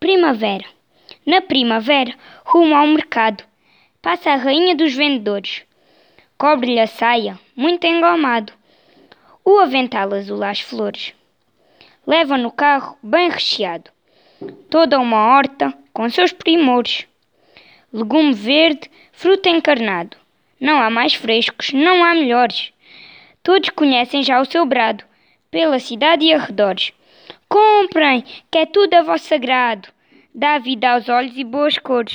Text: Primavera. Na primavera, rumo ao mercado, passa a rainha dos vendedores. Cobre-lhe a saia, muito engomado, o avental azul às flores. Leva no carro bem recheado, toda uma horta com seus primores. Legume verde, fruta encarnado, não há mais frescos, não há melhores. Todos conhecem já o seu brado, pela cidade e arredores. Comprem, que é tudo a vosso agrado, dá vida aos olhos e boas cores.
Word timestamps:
Primavera. 0.00 0.64
Na 1.26 1.40
primavera, 1.40 2.14
rumo 2.44 2.72
ao 2.72 2.86
mercado, 2.86 3.42
passa 4.00 4.30
a 4.30 4.36
rainha 4.36 4.76
dos 4.76 4.94
vendedores. 4.94 5.64
Cobre-lhe 6.38 6.78
a 6.78 6.86
saia, 6.86 7.36
muito 7.56 7.84
engomado, 7.84 8.52
o 9.44 9.58
avental 9.58 10.14
azul 10.14 10.40
às 10.44 10.60
flores. 10.60 11.12
Leva 12.06 12.38
no 12.38 12.52
carro 12.52 12.96
bem 13.02 13.28
recheado, 13.28 13.90
toda 14.70 15.00
uma 15.00 15.34
horta 15.34 15.74
com 15.92 16.08
seus 16.08 16.32
primores. 16.32 17.08
Legume 17.92 18.32
verde, 18.32 18.88
fruta 19.10 19.50
encarnado, 19.50 20.16
não 20.60 20.80
há 20.80 20.88
mais 20.88 21.14
frescos, 21.14 21.72
não 21.72 22.04
há 22.04 22.14
melhores. 22.14 22.72
Todos 23.42 23.70
conhecem 23.70 24.22
já 24.22 24.40
o 24.40 24.44
seu 24.44 24.64
brado, 24.64 25.02
pela 25.50 25.80
cidade 25.80 26.24
e 26.24 26.32
arredores. 26.32 26.92
Comprem, 27.48 28.24
que 28.50 28.58
é 28.58 28.66
tudo 28.66 28.94
a 28.94 29.02
vosso 29.02 29.32
agrado, 29.34 29.88
dá 30.34 30.58
vida 30.58 30.90
aos 30.90 31.08
olhos 31.08 31.36
e 31.36 31.44
boas 31.44 31.78
cores. 31.78 32.14